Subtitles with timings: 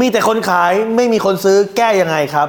[0.00, 2.48] มีแต่คนขายไม่มีคนซื้อแก้ยังไงครับ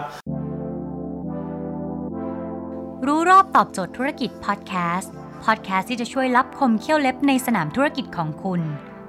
[3.08, 5.14] รู้รอบตอบโจทย์ธุรกิจพอดแคสต์
[5.46, 8.62] พอดแคสต์ที่จะช่วยรับคมเขี้ยวเล็บในสนามธุรกิจของคุณ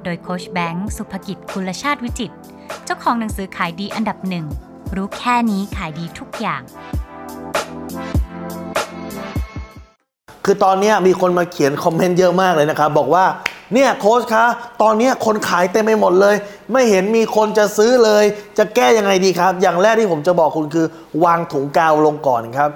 [0.04, 2.36] โดยโคชแบงค์สุภกิจคุลชาติวิจิตร
[2.84, 4.46] เจ้าของหนังสือขายดีอันดับหนึ่ง
[4.96, 6.62] รู้แค่นี้ขายดีทุกอย่าง
[10.44, 13.24] คือตอนเนี้ยมีคนมาเขียนคอมเมนต์เยอะมากเลยนะครับบอกว่า
[13.74, 14.44] เนี่ยโค้ชคะ
[14.82, 16.36] ตอนนี้คนขายเต็มไปหมดเลย
[16.72, 18.24] ไม่เห็นมีคนจะซื้อเลย
[18.58, 20.86] จะแก้ยังไงดีครับ อย่างแรกที่ผมจะบอกคุณคือ
[21.24, 22.70] วางถุงกาวลงก่อนครับ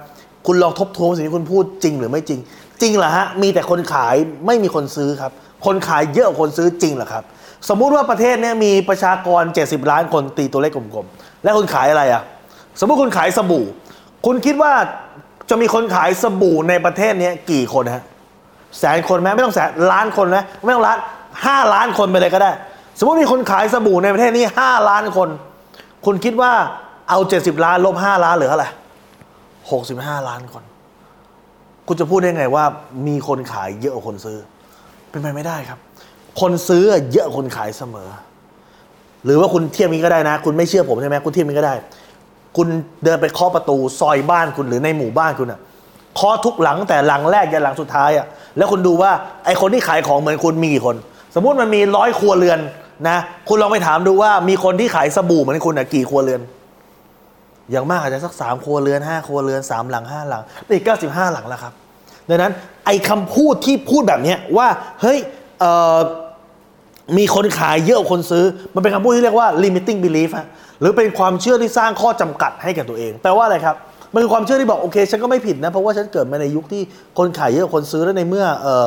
[0.46, 2.40] คุณลองทบทวนสิ่งที่คุณพูดจริงหรือไม่จริง
[2.80, 4.14] จริงเหรอฮะ มีแต่คนขาย
[4.46, 5.32] ไม่มีคนซื้อครับ
[5.66, 7.24] คนขายเยอะกว่าคนซื้อจริงเหรอครับ
[7.68, 12.22] สมมุติว่าประเทศนี้มีประชากร 70 ล้านคนตีตัวเลขกลมๆ และคุณขายอะไรอะ
[12.80, 13.64] สมมุติคุณขายสบู่
[14.26, 14.72] คุณคิดว่า
[15.50, 18.04] จะมีคนขายสบู่ในประเทศนี้กี่คนฮะ
[18.80, 20.98] แสนคนไหมไม่ต้องแสนล้านคนไหมไม่ต้องล้าน
[21.46, 22.52] ห้าล้านคนไปเลยก็ได้
[22.98, 25.28] สมมติมีคนขายสบู่ในประเทศนี้ห้าล้านคน
[26.04, 26.52] คุณคิดว่า
[27.10, 28.66] เอาเจ็ดสิบล้านลบห้าล้านเหลืออะไร
[29.70, 30.64] หกสิบห้าล้านคน
[31.88, 32.64] คุณจะพูดได้ไงว่า
[33.06, 34.38] มีคนขายเยอะกว่าคนซื้อ
[35.10, 35.78] เป็นไปไม่ได้ครับ
[36.40, 38.08] คนซื้อเยอะคนขายเสมอ
[39.24, 41.74] หรือว่าคุณเทียบนี้ก็ได้นะ คุณไม่เชื่อผมใช่ไหมคุณเทียบนี้ก็ได้
[42.56, 42.68] คุณ
[43.04, 45.60] เดินไปเคาะประตูซอยบ้านคุณหรือในหมู่บ้านคุณอะ
[46.16, 49.12] เคาะทุกหลังแต่หลังแรกยันหลังสุดท้ายอะ แล้วคุณดูว่า
[49.44, 50.96] ไอคนที่ขายของเหมือนคุณมีกี่คน
[51.34, 52.58] สมมุติมันมีร้อยครัวเรือน
[53.08, 56.40] นะคุณลองไปถามดูว่ามีคนที่ขายสบู่เหมือนคุณอะกี่ครัวเรือน
[57.70, 60.42] อย่างมากอาจจะสักสามครัวเรือนห้าครัวเรือนสามหลังห้าหลัง
[60.74, 61.72] อีกเก้าสิบห้าหลังแล้วครับ
[62.28, 62.52] ดังนั้น
[62.86, 64.68] ไอคำพูดที่พูดแบบเนี้ว่า
[65.00, 65.18] เฮ้ย
[67.18, 70.30] มีคนขายเยอะคนซื้อ มันเป็นคำพูดที่เรียกว่า limiting belief
[70.80, 73.76] หรือเป็นความเชื่อที่สร้างข้อจำกัดให้กับตัวเอง แปลว่าอะไรครับ
[74.14, 76.82] มันคือความเชื่อที่บอกโอเค ฉันก็ไม่ผิดนะ เพราะว่าฉันเกิดมาในยุคที่
[77.18, 78.86] คนขายเยอะกว่าคนซื้อแล้วในเมื่อเออ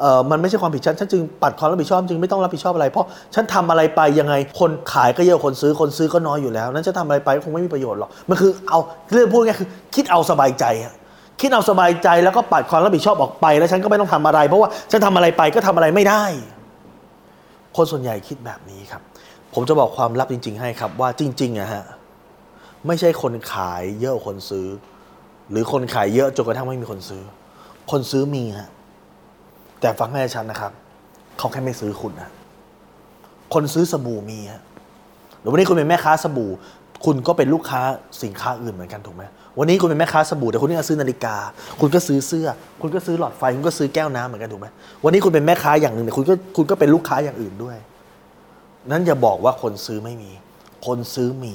[0.00, 8.78] เออมันไม่ใช่ความผิดฉัน ฉันจึงปัดความรับผิดชอบจึงไม่ต้องรับผิดชอบอะไร เพราะฉันทำอะไรไปยังไง คนขายก็เยอะคนซื้อคนซื้อก็น้อยอยู่แล้ว นั้นจะทำอะไรไปก็คงไม่มีประโยชน์หรอก มันคือเอา
[9.12, 10.94] เรื่องพูดง่ายคือคิดเอาสบายใจอะ
[11.40, 16.24] คิดเอาสบายใจแล้วก็ปัดความรับผิดชอบออกไป แล้วฉันก็ไม่ต้องทำอะไร เพราะว่าฉันทำอะไรไปก็ทำอะไรไม่ได้
[17.76, 19.02] คนส่วนใหญ่คิดแบบนี้ครับ
[19.54, 21.84] ผมจะบอกความลับจริง ๆ ให้ครับว่าจริงๆอะฮะ
[22.86, 24.66] ไม่ใช่คนขายเยอะคนซื้อ
[25.50, 27.22] หรือคนขายเยอะจนกระทั่งไม่มีคนซื้อ
[27.90, 28.68] คนซื้อมีฮะ
[29.80, 30.72] แต่ฟังให้ชัดนะครับ
[31.38, 32.30] เขาแค่ไม่ซื้อคุณนะ
[33.54, 34.62] คนซื้อสบู่มีฮะ
[35.40, 36.50] หรือวันนี้คุณเป็นแม่ค้าสบู่
[37.04, 37.80] คุณก็เป็นลูกค้า
[38.22, 39.22] สินค้าอื่นเหมือนกันถูกไหม
[39.58, 41.36] วันนี้คุณเป็นแม่ค้าสบู่แต่คุณนี่ก็ซื้อนาฬิกา
[41.80, 42.48] คุณก็ซื้อเสื้อ
[42.80, 44.66] คุณก็ซื้อหลอดไฟคุณก็ซื้อแก้วน้ำเหมือนกันถูกไหม
[45.04, 47.76] วันนี้คุณเป็นแม่ค้าอย่างหนึ่งแต่คุณก็คุณก็เป็นลูกค้าอย่างอื่นด้วย
[48.90, 50.32] นั้นอย่าบอกว่าคนซื้อไม่มี
[50.86, 51.54] คนซื้อมี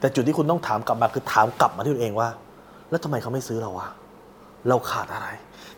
[0.00, 2.28] แต่จุดที่คุณต้องถามกลับมาคือถามกลับมาที่ตัวเองว่า
[2.90, 3.88] แล้วทำไมเขาไม่ซื้อเราวะ
[4.68, 5.28] เราขาดอะไร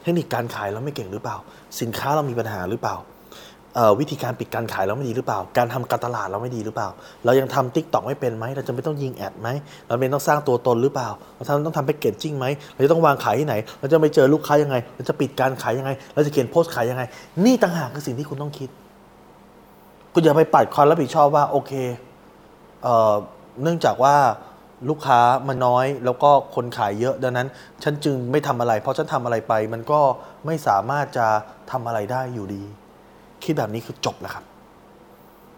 [0.02, 1.36] เทคนิคการขายเราไม่เก่งหรือเปล่า
[1.80, 2.96] สินค้าเรามีปัญหาหรือเปล่า
[4.00, 6.88] วิธีการปิดการขายเราไม่ดีหรือเปล่า การทำการตลาดเราไม่ดีหรือเปล่า
[7.24, 9.48] เรายังทำทิกตอกไม่เป็นไหม เราจะไม่ต้องยิงแอดไหม
[9.86, 17.02] เราเป็นต้องสร้างตัวตนหรือเปล่า เราทำต้องทำแพ็กเกจจิ้งไหม เราจะต้องวางขายที่ไหน เราจะไปเจอลูกค้ายังไง เราจะปิดการขายยังไง เราจะเขียนโพสต์ขายยังไง
[17.44, 18.70] นี่ต่างหากคือสิ่งที่คุณต้องคิด
[20.12, 21.72] คุณอย่าไปปัดความรับผิดชอบว่าโอเค
[22.82, 23.14] เอ่อ
[23.62, 24.16] เนื่องจากว่า
[24.88, 27.48] ลูกค้ามันน้อยแล้วก็คนขายเยอะดังนั้น
[27.82, 30.00] ฉันจึงไม่ทำอะไร เพราะฉันทำอะไรไป มันก็
[30.46, 31.26] ไม่สามารถจะ
[31.70, 32.62] ทำอะไรได้อยู่ดี
[33.44, 34.44] คิดแบบนี้คือจบแล้วครับ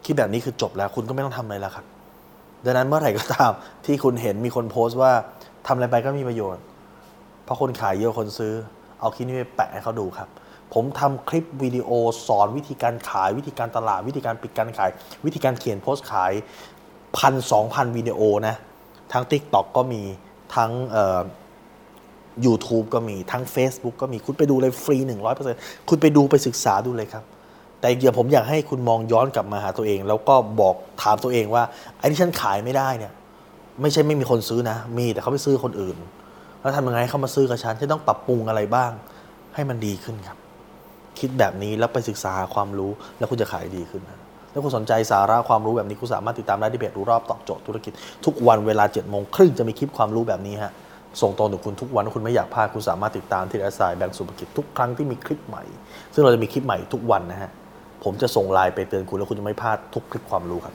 [0.04, 1.86] คิดแบบนี้คือจบแล้ว คุณก็ไม่ต้องทำอะไรแล้วครับ
[2.64, 3.52] ดังนั้นเมื่อไหร่ก็ตาม
[3.86, 5.12] ที่คุณเห็นมีคนโพสต์ว่า
[5.66, 6.62] ทำอะไรไปก็มีประโยชน์
[7.44, 8.54] เพราะคนขายเยอะคนซื้อ
[9.00, 10.28] เอาคลิปนี้ไปแปะให้เขาดูครับ
[10.74, 11.90] ผมทำคลิปวิดีโอ
[12.26, 14.90] สอนวิธีการขาย วิธีการตลาด วิธีการปิดการขาย
[15.24, 16.32] วิธีการเขียนโพสต์ขาย
[17.18, 18.54] พันสองพันวิดีโอนะ
[19.12, 20.02] ทั้ง Tik t o อกก็มี
[20.54, 21.20] ทั้งเอ่อ
[22.44, 24.96] YouTube ก็มีทั้ง Facebook ก็มีคุณไปดูเลยฟรี
[25.44, 27.24] 100%คุณไปดูไปศึกษาดูเลยครับ
[27.80, 31.62] แต่เดี๋ยวผมอยากให้คุณมองย้อนกลับมาหาตัวเอง แล้วก็บอกถามตัวเองว่า
[31.98, 33.12] ไอ้ที่ฉันขายไม่ได้เนี่ย
[33.80, 35.96] ไม่ใช่ไม่มีคนซื้อนะ มีแต่เขาไปซื้อคนอื่น
[36.60, 38.90] แล้วทำยังไงให้เขามาซื้อกับฉันฉันต้องปรับปรุงอะไรบ้าง
[39.54, 40.38] ให้มันดีขึ้นครับ
[41.18, 44.21] คิดแบบนี้แล้วไปศึกษาหาความรู้แล้วคุณจะขายดีขึ้นนะ
[44.52, 47.92] ถ้าคุณสนใจสาระความรู้แบบนี้คุณสามารถติดตามได้ที่เพจรู้รอบตอบโจทย์ธุรกิจ
[48.24, 50.72] ทุกวันเวลา7จ็ดโมงครึ่งจะมีคลิปความรู้แบบนี้ฮะ
[51.20, 55.62] ส่งตรงถึงคุณทุกวันถ้าคุณไม่อยากพลาดคุณสามารถติดตามที่แอสไซแบงก์สุภกิจทุกครั้งที่มีคลิปใหม่
[56.14, 57.50] ซึ่งเราจะมีคลิปใหม่ทุกวันนะฮะ
[58.04, 60.74] ผมจะส่งไลน์ไปเตือนคุณแล้วคุณจะไม่พลาดทุกคลิปความรู้ครับ